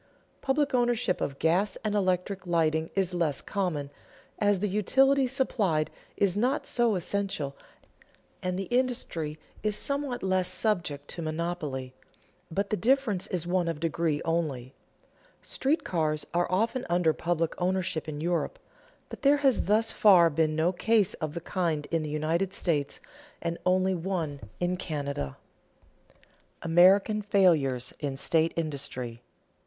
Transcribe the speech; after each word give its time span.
Public 0.41 0.73
ownership 0.73 1.21
of 1.21 1.37
gas 1.37 1.75
and 1.85 1.93
electric 1.93 2.47
lighting 2.47 2.89
is 2.95 3.13
less 3.13 3.39
common, 3.39 3.91
as 4.39 4.59
the 4.59 4.67
utility 4.67 5.27
supplied 5.27 5.91
is 6.17 6.35
not 6.35 6.65
so 6.65 6.95
essential 6.95 7.55
and 8.41 8.57
the 8.57 8.63
industry 8.73 9.37
is 9.61 9.77
somewhat 9.77 10.23
less 10.23 10.47
subject 10.47 11.07
to 11.09 11.21
monopoly; 11.21 11.93
but 12.49 12.71
the 12.71 12.77
difference 12.77 13.27
is 13.27 13.45
one 13.45 13.67
of 13.67 13.79
degree 13.79 14.23
only. 14.25 14.73
Street 15.43 15.83
railroads 15.93 16.25
are 16.33 16.51
often 16.51 16.83
under 16.89 17.13
public 17.13 17.53
ownership 17.61 18.09
in 18.09 18.19
Europe; 18.21 18.57
but 19.07 19.21
there 19.21 19.37
has 19.37 19.65
thus 19.65 19.91
far 19.91 20.31
been 20.31 20.55
no 20.55 20.71
case 20.71 21.13
of 21.13 21.35
the 21.35 21.41
kind 21.41 21.85
in 21.91 22.01
the 22.01 22.09
United 22.09 22.55
States, 22.55 22.99
and 23.39 23.59
only 23.67 23.93
one 23.93 24.39
in 24.59 24.77
Canada. 24.77 25.37
[Sidenote: 25.91 26.25
American 26.63 27.21
failures 27.21 27.93
in 27.99 28.17
state 28.17 28.51
industry] 28.57 29.17
2. 29.17 29.21